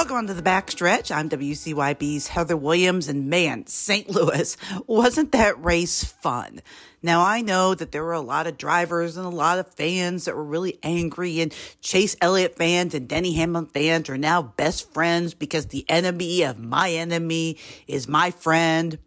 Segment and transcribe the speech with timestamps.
[0.00, 1.14] Welcome on to the backstretch.
[1.14, 4.08] I'm WCYB's Heather Williams, and man, St.
[4.08, 4.56] Louis,
[4.86, 6.62] wasn't that race fun?
[7.02, 10.24] Now, I know that there were a lot of drivers and a lot of fans
[10.24, 14.90] that were really angry, and Chase Elliott fans and Denny Hamlin fans are now best
[14.90, 18.98] friends because the enemy of my enemy is my friend,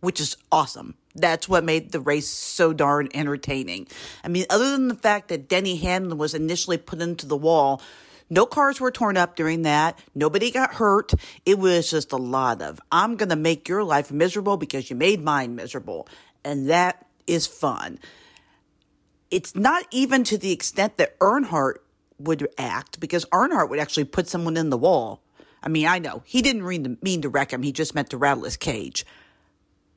[0.00, 0.94] which is awesome.
[1.14, 3.88] That's what made the race so darn entertaining.
[4.22, 7.80] I mean, other than the fact that Denny Hamlin was initially put into the wall,
[8.30, 9.98] no cars were torn up during that.
[10.14, 11.12] Nobody got hurt.
[11.46, 14.96] It was just a lot of, I'm going to make your life miserable because you
[14.96, 16.08] made mine miserable.
[16.44, 17.98] And that is fun.
[19.30, 21.76] It's not even to the extent that Earnhardt
[22.18, 25.22] would act because Earnhardt would actually put someone in the wall.
[25.62, 27.62] I mean, I know he didn't mean to wreck him.
[27.62, 29.04] He just meant to rattle his cage.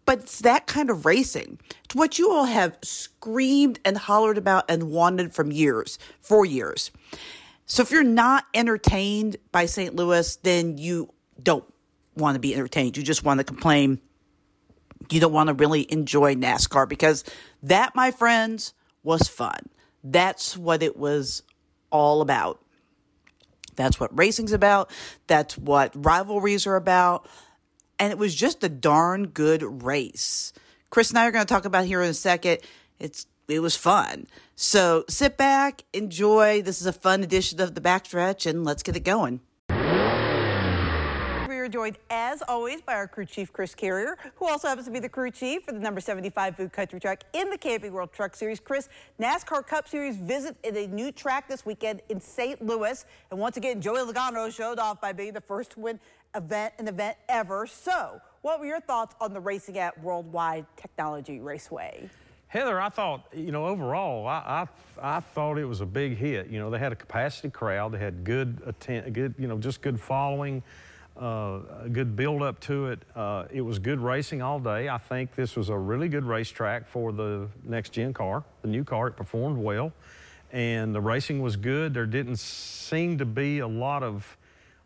[0.06, 1.60] But it's that kind of racing.
[1.86, 6.92] It's what you all have screamed and hollered about and wanted from years, for years.
[7.72, 9.96] So if you're not entertained by St.
[9.96, 11.64] Louis, then you don't
[12.18, 12.98] want to be entertained.
[12.98, 14.02] You just want to complain.
[15.10, 17.24] You don't want to really enjoy NASCAR because
[17.64, 19.70] that, my friends, was fun.
[20.04, 21.44] That's what it was
[21.92, 22.62] all about.
[23.78, 24.92] That's what racing's about.
[25.28, 27.26] That's what rivalries are about.
[27.98, 30.52] And it was just a darn good race.
[30.90, 32.58] Chris and I are going to talk about here in a second.
[33.00, 34.28] It's it was fun.
[34.56, 36.62] So sit back, enjoy.
[36.62, 39.42] This is a fun edition of the backstretch, and let's get it going.
[39.70, 44.92] We are joined, as always, by our crew chief, Chris Carrier, who also happens to
[44.92, 48.12] be the crew chief for the number 75 Food Country Truck in the Camping World
[48.14, 48.60] Truck Series.
[48.60, 48.88] Chris,
[49.20, 52.62] NASCAR Cup Series visit at a new track this weekend in St.
[52.66, 53.06] Louis.
[53.32, 56.00] And once again, Joey Logano showed off by being the first to win
[56.36, 57.68] event, an event ever.
[57.68, 62.10] So, what were your thoughts on the racing at Worldwide Technology Raceway?
[62.52, 64.68] Heather, I thought, you know, overall, I,
[65.02, 66.48] I, I, thought it was a big hit.
[66.50, 67.94] You know, they had a capacity crowd.
[67.94, 70.62] They had good, atten- good you know, just good following,
[71.16, 73.04] uh, a good build up to it.
[73.16, 74.90] Uh, it was good racing all day.
[74.90, 78.84] I think this was a really good racetrack for the next gen car, the new
[78.84, 79.08] car.
[79.08, 79.94] It performed well,
[80.52, 81.94] and the racing was good.
[81.94, 84.36] There didn't seem to be a lot of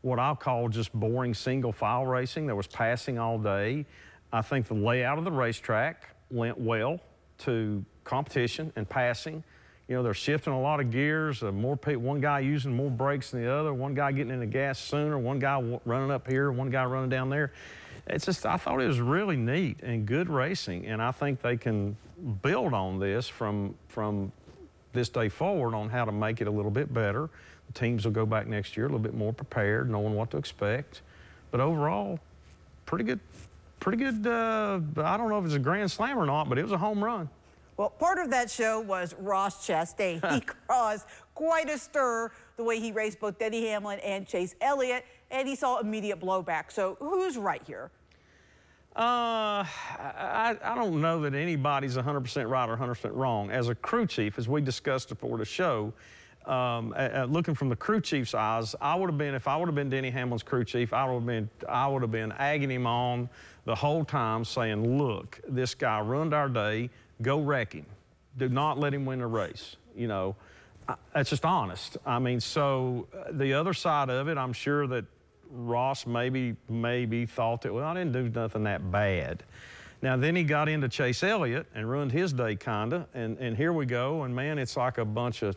[0.01, 2.45] what I'll call just boring single file racing.
[2.45, 3.87] There was passing all day.
[4.31, 6.99] I think the layout of the racetrack went well
[7.39, 9.43] to competition and passing.
[9.87, 11.43] You know, they're shifting a lot of gears.
[11.43, 14.45] Uh, more one guy using more brakes than the other, one guy getting in the
[14.45, 17.51] gas sooner, one guy running up here, one guy running down there.
[18.07, 21.57] It's just, I thought it was really neat and good racing, and I think they
[21.57, 21.97] can
[22.41, 24.31] build on this from from
[24.93, 27.29] this day forward on how to make it a little bit better.
[27.67, 30.37] The teams will go back next year a little bit more prepared, knowing what to
[30.37, 31.01] expect.
[31.51, 32.19] But overall,
[32.85, 33.19] pretty good
[33.79, 34.27] pretty good.
[34.27, 36.77] Uh, I don't know if it's a grand slam or not, but it was a
[36.77, 37.29] home run.
[37.77, 40.23] Well, part of that show was Ross Chastain.
[40.33, 45.05] He caused quite a stir the way he raced both Denny Hamlin and Chase Elliott,
[45.29, 46.71] and he saw immediate blowback.
[46.71, 47.91] So who's right here?
[48.95, 53.51] Uh, I, I don't know that anybody's 100% right or 100% wrong.
[53.51, 55.91] As a crew chief, as we discussed before the show,
[56.45, 59.65] um, uh, looking from the crew chief's eyes, I would have been, if I would
[59.65, 62.71] have been Denny Hamlin's crew chief, I would have been, I would have been egging
[62.71, 63.29] him on
[63.65, 66.89] the whole time saying, look, this guy ruined our day,
[67.21, 67.85] go wreck him.
[68.37, 69.75] Do not let him win the race.
[69.95, 70.35] You know,
[71.13, 71.97] that's just honest.
[72.05, 75.05] I mean, so uh, the other side of it, I'm sure that
[75.49, 79.43] Ross maybe, maybe thought that, well, I didn't do nothing that bad.
[80.01, 83.07] Now, then he got into Chase Elliott and ruined his day, kinda.
[83.13, 84.23] And, and here we go.
[84.23, 85.55] And man, it's like a bunch of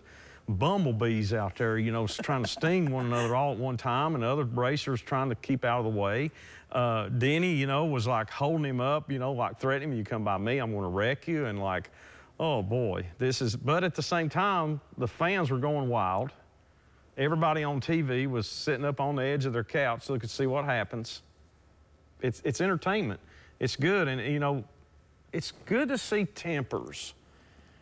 [0.48, 4.24] bumblebees out there, you know, trying to sting one another all at one time, and
[4.24, 6.30] other racers trying to keep out of the way.
[6.72, 10.04] Uh, Denny, you know, was like holding him up, you know, like threatening him, you
[10.04, 11.46] come by me, I'm going to wreck you.
[11.46, 11.90] And like,
[12.40, 16.30] oh boy, this is, but at the same time, the fans were going wild.
[17.16, 20.30] Everybody on TV was sitting up on the edge of their couch so they could
[20.30, 21.22] see what happens.
[22.20, 23.20] It's, it's entertainment.
[23.58, 24.06] It's good.
[24.08, 24.64] And, you know,
[25.32, 27.14] it's good to see tempers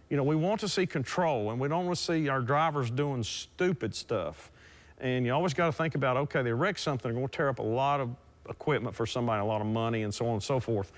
[0.08, 2.90] you know, we want to see control and we don't want to see our drivers
[2.90, 4.50] doing stupid stuff.
[4.98, 7.48] And you always got to think about, okay, they wreck something, they're going to tear
[7.48, 8.10] up a lot of
[8.48, 10.92] equipment for somebody, a lot of money, and so on and so forth.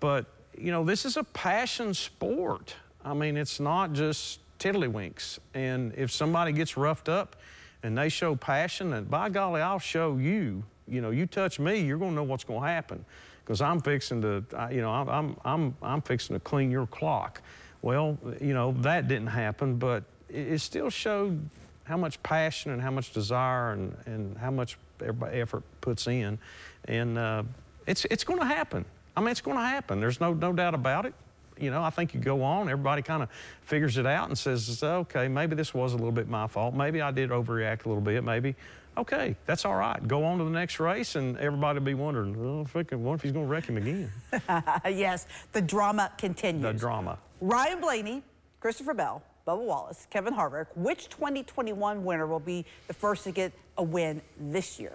[0.00, 0.26] But,
[0.58, 2.74] you know, this is a passion sport.
[3.04, 5.38] I mean, it's not just tiddlywinks.
[5.54, 7.36] And if somebody gets roughed up
[7.82, 10.64] and they show passion, and by golly, I'll show you.
[10.86, 13.04] You know, you touch me, you're going to know what's going to happen.
[13.42, 17.42] Because I'm fixing to, you know, I'm, I'm, I'm fixing to clean your clock.
[17.82, 21.48] Well, you know, that didn't happen, but it, still showed
[21.84, 26.38] how much passion and how much desire and, and how much everybody effort puts in.
[26.86, 27.42] And uh,
[27.86, 28.84] it's, it's going to happen.
[29.16, 30.00] I mean, it's going to happen.
[30.00, 31.14] There's no, no doubt about it.
[31.60, 33.28] You know, I think you go on, everybody kind of
[33.62, 36.74] figures it out and says, okay, maybe this was a little bit my fault.
[36.74, 38.24] Maybe I did overreact a little bit.
[38.24, 38.54] Maybe,
[38.96, 40.06] okay, that's all right.
[40.06, 43.32] Go on to the next race, and everybody will be wondering, well, what if he's
[43.32, 44.10] going to wreck him again?
[44.84, 46.62] yes, the drama continues.
[46.62, 47.18] The drama.
[47.40, 48.22] Ryan Blaney,
[48.60, 50.66] Christopher Bell, Bubba Wallace, Kevin Harvick.
[50.74, 54.92] Which 2021 winner will be the first to get a win this year?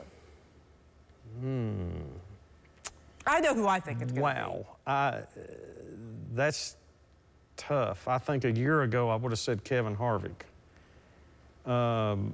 [1.39, 1.89] Hmm.
[3.27, 4.51] I know who I think it's going to wow.
[4.51, 4.51] be.
[4.51, 4.65] Wow.
[4.85, 5.21] Uh,
[6.35, 6.75] that's
[7.57, 8.07] tough.
[8.07, 10.43] I think a year ago I would have said Kevin Harvick.
[11.65, 12.33] Um,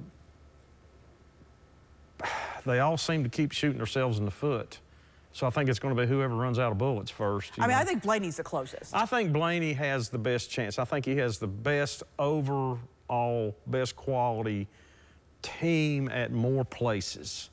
[2.66, 4.78] they all seem to keep shooting themselves in the foot.
[5.34, 7.52] So I think it's going to be whoever runs out of bullets first.
[7.58, 7.76] I mean, know.
[7.76, 8.94] I think Blaney's the closest.
[8.94, 10.78] I think Blaney has the best chance.
[10.78, 14.68] I think he has the best overall, best quality
[15.40, 17.48] team at more places.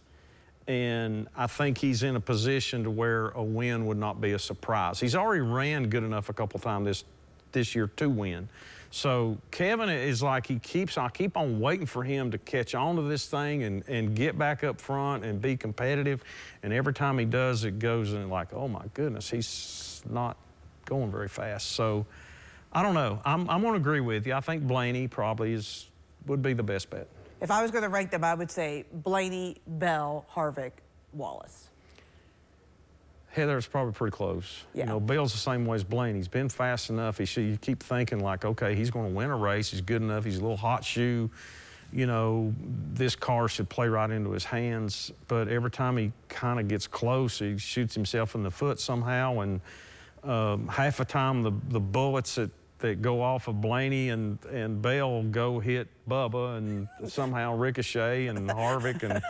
[0.70, 4.40] And I think he's in a position to where a win would not be a
[4.40, 5.00] surprise.
[5.00, 7.04] He's already ran good enough a couple times this
[7.52, 8.48] this year to win.
[8.92, 12.98] So Kevin is like he keeps I keep on waiting for him to catch on
[12.98, 16.24] to this thing and, and get back up front and be competitive.
[16.62, 20.38] And every time he does it goes and like, oh my goodness, he's not
[20.86, 21.72] going very fast.
[21.72, 22.06] So
[22.72, 23.20] I don't know.
[23.26, 24.36] I'm I'm gonna agree with you.
[24.36, 25.88] I think Blaney probably is
[26.28, 27.08] would be the best bet.
[27.42, 30.72] If I was going to rank them, I would say Blaney, Bell, Harvick,
[31.14, 31.70] Wallace.
[33.32, 34.64] Heather's probably pretty close.
[34.74, 34.84] Yeah.
[34.84, 36.16] You know, Bell's the same way as Blaine.
[36.16, 37.18] He's been fast enough.
[37.18, 39.70] He should, you keep thinking like, okay, he's going to win a race.
[39.72, 40.26] He's good enough.
[40.26, 41.30] He's a little hot shoe.
[41.94, 42.54] You know,
[42.94, 45.12] this car should play right into his hands.
[45.28, 49.40] But every time he kind of gets close, he shoots himself in the foot somehow.
[49.40, 49.62] And
[50.24, 54.82] um, half the time, the the bullets that that go off of Blaney and, and
[54.82, 59.22] Bell go hit Bubba and somehow Ricochet and Harvick and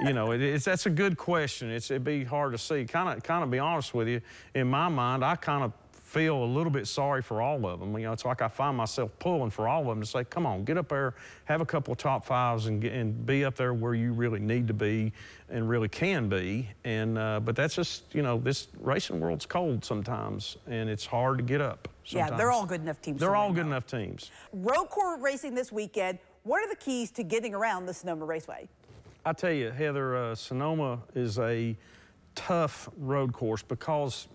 [0.00, 1.70] you know it, it's that's a good question.
[1.70, 2.84] It's it'd be hard to see.
[2.84, 4.20] Kind of kind of be honest with you,
[4.54, 5.72] in my mind, I kind of
[6.08, 7.92] feel a little bit sorry for all of them.
[7.98, 10.46] You know, it's like I find myself pulling for all of them to say, come
[10.46, 11.14] on, get up there,
[11.44, 14.40] have a couple of top fives, and, get, and be up there where you really
[14.40, 15.12] need to be
[15.50, 16.66] and really can be.
[16.84, 21.38] And uh, but that's just you know, this racing world's cold sometimes, and it's hard
[21.38, 21.88] to get up.
[22.04, 22.30] Sometimes.
[22.30, 23.20] Yeah, they're all good enough teams.
[23.20, 24.30] They're all good enough teams.
[24.54, 26.18] Road course racing this weekend.
[26.44, 28.66] What are the keys to getting around the Sonoma Raceway?
[29.26, 31.76] I tell you, Heather, uh, Sonoma is a
[32.34, 34.28] tough road course because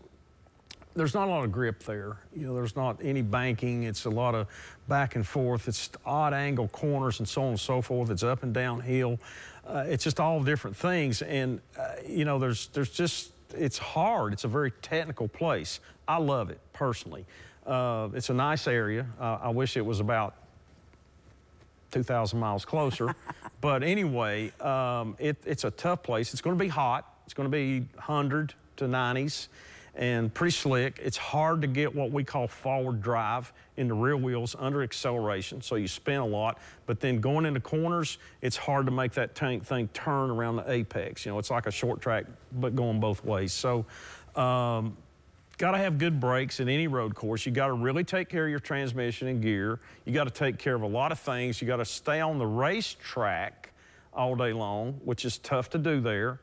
[0.96, 2.18] there's not a lot of grip there.
[2.36, 3.84] You know, there's not any banking.
[3.84, 4.48] It's a lot of
[4.88, 5.68] back and forth.
[5.68, 8.10] It's odd angle corners and so on and so forth.
[8.10, 9.20] It's up and down hill.
[9.66, 11.22] Uh, it's just all different things.
[11.22, 14.34] And, uh, you know, there's, there's just, it's hard.
[14.34, 15.80] It's a very technical place.
[16.08, 17.26] I love it personally.
[17.66, 19.08] Uh, it's a nice area.
[19.20, 20.36] Uh, I wish it was about
[21.92, 23.16] 2,000 miles closer.
[23.62, 26.34] but anyway, um, it, it's a tough place.
[26.34, 27.10] It's going to be hot.
[27.26, 29.48] It's going to be 100 to 90s
[29.96, 31.00] and pretty slick.
[31.04, 35.62] It's hard to get what we call forward drive in the rear wheels under acceleration,
[35.62, 36.60] so you spin a lot.
[36.86, 40.72] But then going into corners, it's hard to make that tank thing turn around the
[40.72, 41.26] apex.
[41.26, 43.54] You know, it's like a short track, but going both ways.
[43.54, 43.86] So,
[44.36, 44.98] um,
[45.60, 47.46] got to have good brakes in any road course.
[47.46, 49.80] You got to really take care of your transmission and gear.
[50.06, 51.62] You got to take care of a lot of things.
[51.62, 53.72] You got to stay on the racetrack
[54.12, 56.40] all day long, which is tough to do there.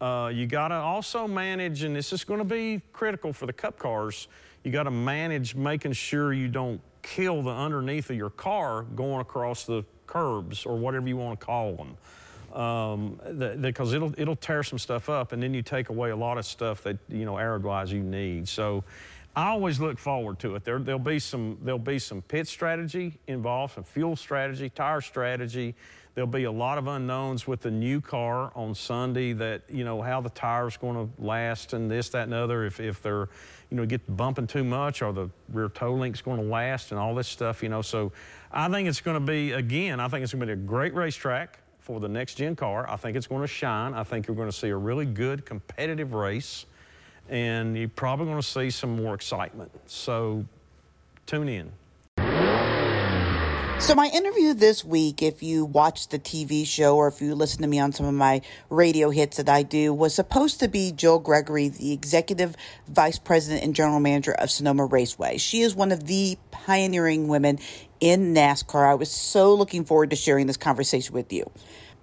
[0.00, 3.52] Uh, you got to also manage, and this is going to be critical for the
[3.52, 4.28] cup cars,
[4.64, 9.20] you got to manage making sure you don't kill the underneath of your car going
[9.20, 11.96] across the curbs or whatever you want to call them.
[12.58, 13.20] Um,
[13.60, 16.44] because it'll it'll tear some stuff up, and then you take away a lot of
[16.44, 18.48] stuff that you know aero-wise you need.
[18.48, 18.82] So,
[19.36, 20.64] I always look forward to it.
[20.64, 25.76] There there'll be some there'll be some pit strategy involved, some fuel strategy, tire strategy,
[26.14, 30.02] There'll be a lot of unknowns with the new car on Sunday that, you know,
[30.02, 32.64] how the tire's going to last and this, that, and other.
[32.64, 33.28] If, if they're,
[33.70, 36.98] you know, get bumping too much or the rear toe link's going to last and
[36.98, 37.80] all this stuff, you know.
[37.80, 38.10] So
[38.50, 40.94] I think it's going to be, again, I think it's going to be a great
[40.94, 42.90] racetrack for the next gen car.
[42.90, 43.94] I think it's going to shine.
[43.94, 46.66] I think you're going to see a really good competitive race
[47.28, 49.70] and you're probably going to see some more excitement.
[49.86, 50.44] So
[51.26, 51.70] tune in.
[53.80, 57.62] So, my interview this week, if you watch the TV show or if you listen
[57.62, 60.92] to me on some of my radio hits that I do, was supposed to be
[60.92, 62.56] Jill Gregory, the executive
[62.86, 65.38] vice president and general manager of Sonoma Raceway.
[65.38, 67.58] She is one of the pioneering women
[68.00, 68.86] in NASCAR.
[68.86, 71.50] I was so looking forward to sharing this conversation with you.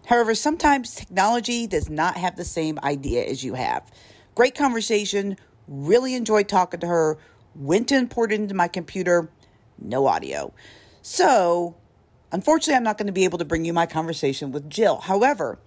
[0.07, 3.89] However, sometimes technology does not have the same idea as you have.
[4.34, 7.19] Great conversation, really enjoyed talking to her,
[7.53, 9.29] went to import it into my computer,
[9.79, 10.51] no audio.
[11.10, 11.78] So,
[12.34, 14.98] unfortunately, I'm not going to be able to bring you my conversation with Jill.
[14.98, 15.58] However,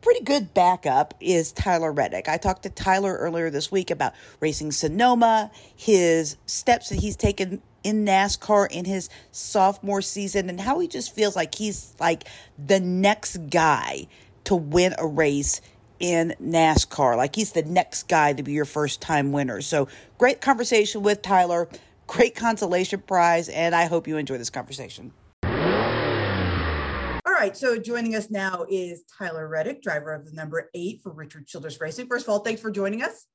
[0.00, 2.30] pretty good backup is Tyler Reddick.
[2.30, 7.60] I talked to Tyler earlier this week about racing Sonoma, his steps that he's taken
[7.84, 12.24] in NASCAR in his sophomore season, and how he just feels like he's like
[12.56, 14.06] the next guy
[14.44, 15.60] to win a race
[16.00, 17.18] in NASCAR.
[17.18, 19.60] Like he's the next guy to be your first time winner.
[19.60, 21.68] So great conversation with Tyler,
[22.06, 25.12] great consolation prize, and I hope you enjoy this conversation
[25.44, 31.12] All right, So joining us now is Tyler Reddick, driver of the number eight for
[31.12, 32.06] Richard Childress Racing.
[32.06, 33.26] First of all, thanks for joining us.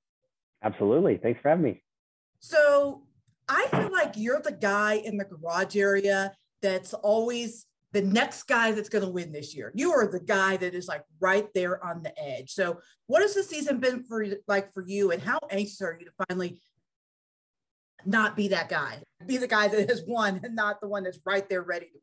[0.64, 1.18] Absolutely.
[1.18, 1.84] Thanks for having me.
[2.40, 3.04] So
[3.48, 8.72] I feel like you're the guy in the garage area that's always the next guy
[8.72, 9.72] that's going to win this year.
[9.76, 12.52] You are the guy that is like right there on the edge.
[12.52, 16.06] So what has the season been for like for you and how anxious are you
[16.06, 16.62] to finally
[18.06, 21.20] not be that guy, be the guy that has won and not the one that's
[21.26, 22.00] right there ready to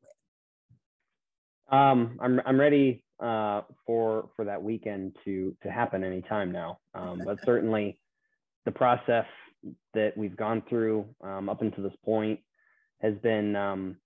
[1.70, 1.80] win?
[1.80, 6.78] Um, I'm I'm ready uh, for for that weekend to to happen anytime now.
[6.94, 8.00] Um, but certainly,
[8.64, 9.26] the process
[9.94, 12.40] that we've gone through um, up until this point
[13.00, 13.96] has been um,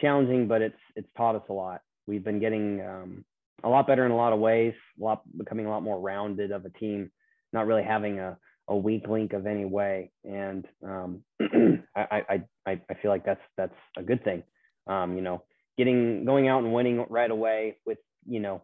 [0.00, 1.80] challenging, but it's it's taught us a lot.
[2.06, 3.24] We've been getting um,
[3.64, 6.52] a lot better in a lot of ways, a lot becoming a lot more rounded
[6.52, 7.10] of a team,
[7.52, 10.10] not really having a a weak link of any way.
[10.24, 11.22] And um,
[11.96, 14.42] I, I I feel like that's that's a good thing.
[14.86, 15.42] Um, you know,
[15.78, 18.62] getting going out and winning right away with you know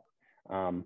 [0.51, 0.85] um,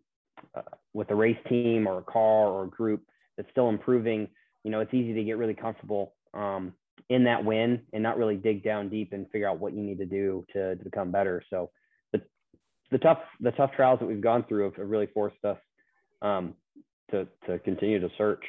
[0.55, 3.03] uh, with a race team or a car or a group
[3.37, 4.29] that's still improving
[4.63, 6.73] you know it's easy to get really comfortable um,
[7.09, 9.99] in that win and not really dig down deep and figure out what you need
[9.99, 11.71] to do to, to become better so
[12.13, 12.21] the,
[12.91, 15.59] the tough the tough trials that we've gone through have, have really forced us
[16.23, 16.55] um,
[17.11, 18.45] to to continue to search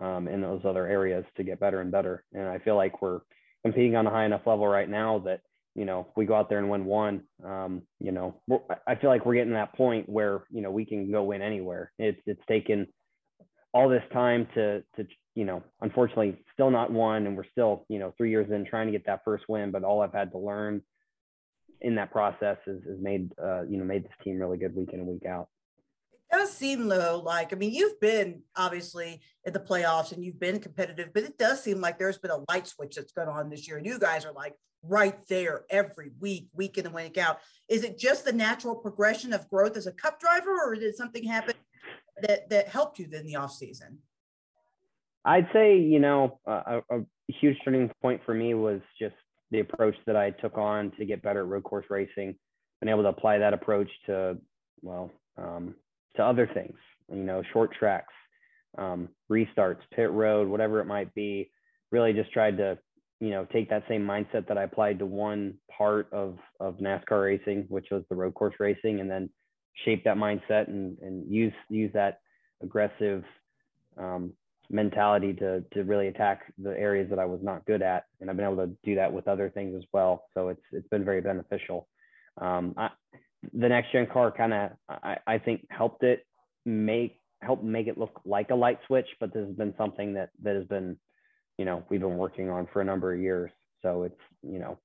[0.00, 3.20] um, in those other areas to get better and better and i feel like we're
[3.62, 5.40] competing on a high enough level right now that
[5.74, 8.40] you know, we go out there and win one, um, you know,
[8.86, 11.92] I feel like we're getting that point where, you know, we can go win anywhere.
[11.98, 12.86] It's, it's taken
[13.72, 17.26] all this time to, to, you know, unfortunately still not one.
[17.26, 19.82] And we're still, you know, three years in trying to get that first win, but
[19.82, 20.82] all I've had to learn
[21.80, 24.90] in that process is, is made, uh, you know, made this team really good week
[24.92, 25.48] in and week out
[26.32, 30.58] does seem though like I mean you've been obviously in the playoffs and you've been
[30.58, 33.68] competitive, but it does seem like there's been a light switch that's going on this
[33.68, 37.38] year, and you guys are like right there every week, week in and week out.
[37.68, 41.24] Is it just the natural progression of growth as a cup driver, or did something
[41.24, 41.54] happen
[42.22, 43.98] that that helped you in the off season?
[45.24, 49.14] I'd say you know a, a huge turning point for me was just
[49.50, 52.34] the approach that I took on to get better at road course racing.
[52.80, 54.38] Been able to apply that approach to
[54.80, 55.74] well um,
[56.16, 56.76] to other things,
[57.10, 58.12] you know, short tracks,
[58.78, 61.50] um, restarts, pit road, whatever it might be.
[61.90, 62.78] Really just tried to,
[63.20, 67.24] you know, take that same mindset that I applied to one part of, of NASCAR
[67.24, 69.28] racing, which was the road course racing, and then
[69.84, 72.20] shape that mindset and, and use, use that
[72.62, 73.24] aggressive
[73.98, 74.32] um,
[74.70, 78.04] mentality to, to really attack the areas that I was not good at.
[78.20, 80.24] And I've been able to do that with other things as well.
[80.34, 81.88] So it's, it's been very beneficial.
[82.40, 82.88] Um, I,
[83.52, 86.26] the next gen car kind of I, I think helped it
[86.64, 90.30] make help make it look like a light switch but this has been something that
[90.42, 90.96] that has been
[91.58, 93.50] you know we've been working on for a number of years.
[93.82, 94.78] So it's you know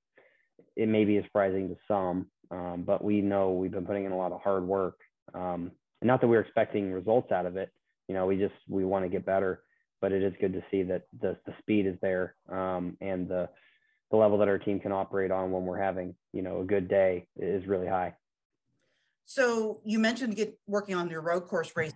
[0.76, 4.18] it may be surprising to some um, but we know we've been putting in a
[4.18, 5.00] lot of hard work
[5.34, 5.72] um,
[6.02, 7.72] and not that we're expecting results out of it
[8.08, 9.64] you know we just we want to get better
[10.02, 13.50] but it is good to see that the, the speed is there um, and the
[14.12, 16.88] the level that our team can operate on when we're having you know a good
[16.88, 18.14] day is really high
[19.28, 21.92] so you mentioned get working on your road course race,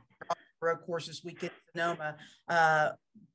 [0.62, 2.18] road courses week in Sonoma.
[2.50, 2.90] Uh,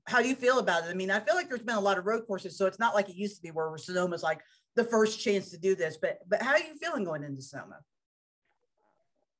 [0.06, 0.90] how do you feel about it?
[0.90, 2.94] I mean, I feel like there's been a lot of road courses, so it's not
[2.94, 4.42] like it used to be where Sonoma's like
[4.76, 5.96] the first chance to do this.
[5.96, 7.78] But but how are you feeling going into Sonoma?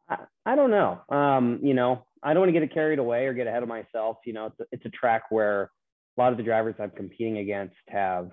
[0.09, 1.03] I, I don't know.
[1.11, 3.69] Um, you know, I don't want to get it carried away or get ahead of
[3.69, 4.17] myself.
[4.25, 5.71] You know, it's a, it's a track where
[6.17, 8.31] a lot of the drivers I'm competing against have,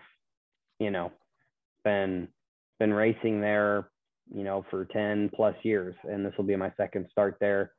[0.80, 1.12] you know,
[1.84, 2.30] been
[2.80, 3.90] been racing there
[4.32, 5.96] you know, for 10 plus years.
[6.04, 7.72] And this will be my second start there.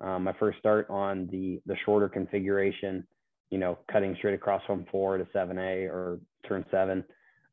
[0.00, 3.06] Um, my first start on the, the shorter configuration,
[3.50, 7.04] you know, cutting straight across from four to 7A or turn seven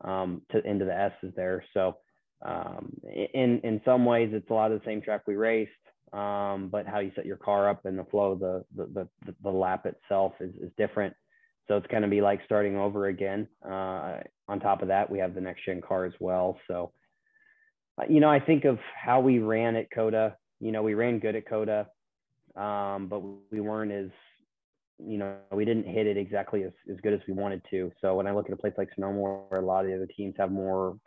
[0.01, 1.63] um, to into the S's there.
[1.73, 1.97] So
[2.45, 2.93] um,
[3.33, 5.71] in, in some ways, it's a lot of the same track we raced,
[6.13, 9.49] um, but how you set your car up and the flow the, the, the, the
[9.49, 11.13] lap itself is, is different.
[11.67, 13.47] So it's going to be like starting over again.
[13.65, 16.57] Uh, on top of that, we have the next gen car as well.
[16.67, 16.93] So
[18.09, 20.35] you know, I think of how we ran at COTA.
[20.59, 21.87] You know, we ran good at COTA,
[22.55, 24.09] um, but we weren't as,
[24.99, 27.91] you know, we didn't hit it exactly as, as good as we wanted to.
[28.01, 30.07] So when I look at a place like Sonoma, where a lot of the other
[30.07, 30.97] teams have more,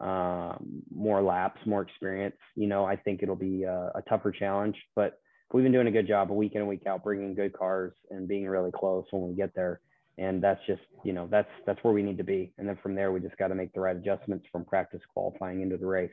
[0.00, 4.76] um, more laps, more experience, you know, I think it'll be a, a tougher challenge.
[4.94, 5.18] But
[5.52, 7.92] we've been doing a good job a week in and week out, bringing good cars
[8.10, 9.80] and being really close when we get there.
[10.18, 12.52] And that's just, you know, that's that's where we need to be.
[12.58, 15.60] And then from there, we just got to make the right adjustments from practice qualifying
[15.60, 16.10] into the race.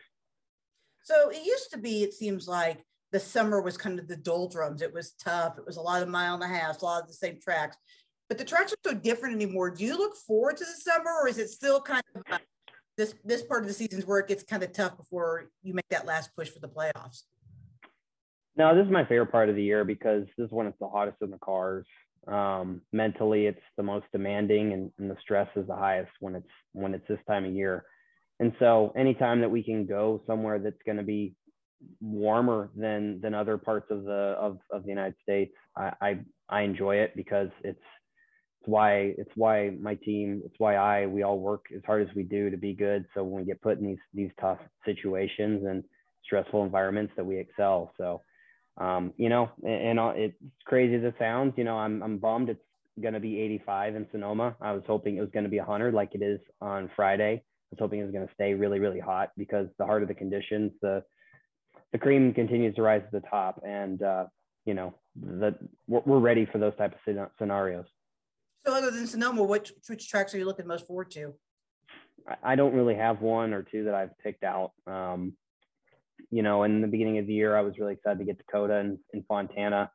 [1.04, 4.82] So it used to be, it seems like the summer was kind of the doldrums.
[4.82, 5.58] It was tough.
[5.58, 7.78] It was a lot of mile and a half, a lot of the same tracks.
[8.28, 9.70] But the tracks are so different anymore.
[9.70, 12.40] Do you look forward to the summer, or is it still kind of uh,
[12.98, 15.88] this this part of the season's where it gets kind of tough before you make
[15.90, 17.24] that last push for the playoffs?
[18.56, 20.88] No, this is my favorite part of the year because this is when it's the
[20.88, 21.86] hottest in the cars.
[22.28, 26.48] Um, mentally, it's the most demanding, and, and the stress is the highest when it's
[26.72, 27.86] when it's this time of year.
[28.40, 31.36] And so, anytime that we can go somewhere that's going to be
[32.02, 36.62] warmer than than other parts of the of, of the United States, I, I I
[36.62, 37.80] enjoy it because it's
[38.60, 42.16] it's why it's why my team, it's why I we all work as hard as
[42.16, 43.06] we do to be good.
[43.14, 45.84] So when we get put in these these tough situations and
[46.24, 47.92] stressful environments, that we excel.
[47.98, 48.22] So
[48.78, 52.50] um, you know, and, and it's crazy as it sounds, you know, I'm, I'm bummed
[52.50, 52.64] it's
[53.02, 54.56] going to be 85 in Sonoma.
[54.62, 57.34] I was hoping it was going to be 100 like it is on Friday.
[57.34, 60.14] I was hoping it was going to stay really, really hot because the harder the
[60.14, 61.04] conditions, the,
[61.92, 63.62] the cream continues to rise to the top.
[63.66, 64.26] And, uh,
[64.66, 65.56] you know, the,
[65.88, 67.86] we're, we're ready for those type of scenarios.
[68.66, 71.34] So other than Sonoma, which, which tracks are you looking most forward to?
[72.42, 74.72] I don't really have one or two that I've picked out.
[74.88, 75.34] Um,
[76.30, 78.44] you know, in the beginning of the year, I was really excited to get to
[78.52, 79.92] COTA and, and Fontana.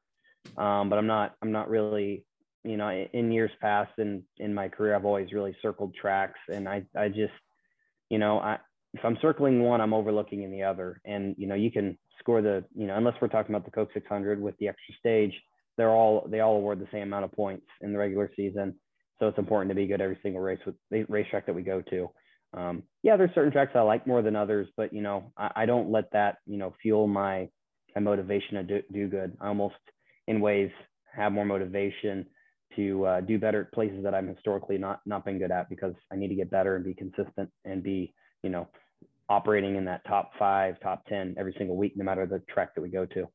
[0.56, 2.24] Um, but I'm not, I'm not really,
[2.64, 6.68] you know, in years past in, in my career, I've always really circled tracks and
[6.68, 7.32] I, I just,
[8.08, 8.58] you know, I,
[8.94, 11.00] if I'm circling one, I'm overlooking in the other.
[11.04, 13.90] And, you know, you can score the, you know, unless we're talking about the Coke
[13.92, 15.34] 600 with the extra stage,
[15.76, 18.74] they're all, they all award the same amount of points in the regular season.
[19.18, 21.82] So it's important to be good every single race with the racetrack that we go
[21.82, 22.08] to
[22.54, 25.66] um, yeah, there's certain tracks I like more than others, but you know, I, I
[25.66, 27.48] don't let that you know fuel my
[27.94, 29.36] my motivation to do, do good.
[29.40, 29.74] I almost,
[30.26, 30.70] in ways,
[31.14, 32.26] have more motivation
[32.76, 35.94] to uh, do better at places that I'm historically not not been good at because
[36.12, 38.68] I need to get better and be consistent and be you know
[39.28, 42.80] operating in that top five, top ten every single week, no matter the track that
[42.80, 43.28] we go to.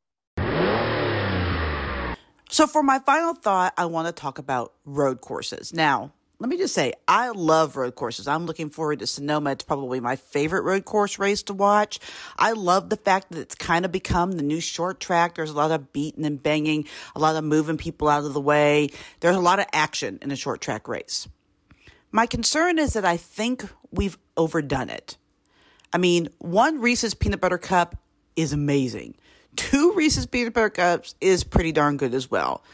[2.50, 5.74] So, for my final thought, I want to talk about road courses.
[5.74, 8.28] Now, let me just say, I love road courses.
[8.28, 9.52] I'm looking forward to Sonoma.
[9.52, 12.02] It's probably my favorite road course race to watch.
[12.38, 15.36] I love the fact that it's kind of become the new short track.
[15.36, 18.42] There's a lot of beating and banging, a lot of moving people out of the
[18.42, 18.90] way.
[19.22, 21.30] There's a lot of action in a short track race.
[22.12, 25.16] My concern is that I think we've overdone it.
[25.94, 27.96] I mean, one Reese's peanut butter cup
[28.36, 29.16] is amazing.
[29.56, 32.66] Two Reese's peanut butter cups is pretty darn good as well.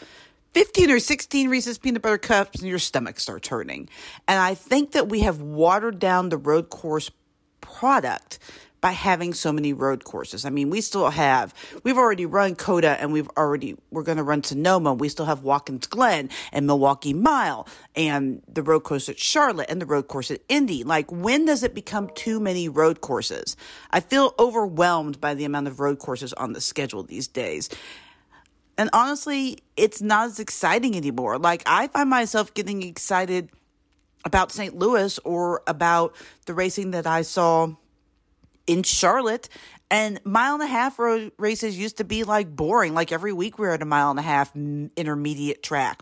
[0.54, 3.90] 15 or 16 Reese's peanut butter cups and your stomach starts hurting.
[4.28, 7.12] And I think that we have watered down the road course
[7.62, 8.40] product
[8.82, 10.46] by having so many road courses.
[10.46, 14.24] I mean, we still have, we've already run COTA and we've already, we're going to
[14.24, 14.94] run Sonoma.
[14.94, 19.82] We still have Watkins Glen and Milwaukee Mile and the road course at Charlotte and
[19.82, 20.84] the road course at Indy.
[20.84, 23.58] Like, when does it become too many road courses?
[23.92, 27.70] I feel overwhelmed by the amount of road courses on the schedule these days.
[28.80, 31.38] And honestly, it's not as exciting anymore.
[31.38, 33.50] Like, I find myself getting excited
[34.24, 34.74] about St.
[34.74, 36.16] Louis or about
[36.46, 37.74] the racing that I saw
[38.68, 39.50] in Charlotte.
[39.92, 42.94] And mile and a half road races used to be like boring.
[42.94, 46.00] Like every week we are at a mile and a half intermediate track.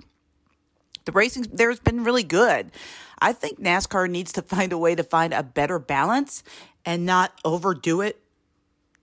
[1.06, 2.72] The racing there's been really good.
[3.18, 6.44] I think NASCAR needs to find a way to find a better balance
[6.86, 8.22] and not overdo it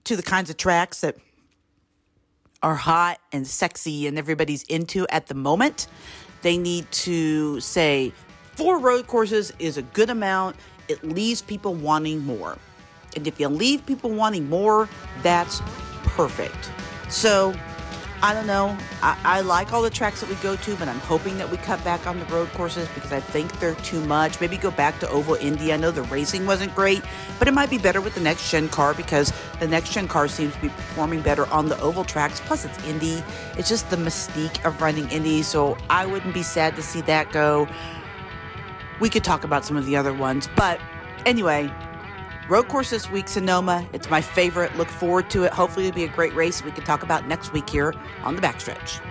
[0.05, 1.17] to the kinds of tracks that
[2.65, 5.85] are hot and sexy and everybody's into at the moment.
[6.41, 8.11] They need to say
[8.55, 10.55] four road courses is a good amount.
[10.87, 12.57] It leaves people wanting more.
[13.15, 14.89] And if you leave people wanting more,
[15.21, 15.61] that's
[16.03, 16.71] perfect.
[17.07, 17.53] So
[18.25, 18.75] I don't know.
[19.03, 21.57] I, I, like all the tracks that we go to, but I'm hoping that we
[21.57, 24.41] cut back on the road courses because I think they're too much.
[24.41, 25.71] Maybe go back to Oval Indy.
[25.71, 27.03] I know the racing wasn't great,
[27.37, 30.27] but it might be better with the next gen car because the next gen car
[30.27, 32.39] seems to be performing better on the oval tracks.
[32.39, 33.23] Plus, it's Indy.
[33.59, 35.43] It's just the mystique of running Indy.
[35.43, 37.67] So I wouldn't be sad to see that go.
[38.99, 40.81] We could talk about some of the other ones, but
[41.27, 41.71] anyway,
[42.47, 43.87] Road course this week, Sonoma.
[43.91, 44.75] It's my favorite.
[44.75, 45.53] Look forward to it.
[45.53, 48.41] Hopefully, it'll be a great race we can talk about next week here on the
[48.41, 49.01] backstretch.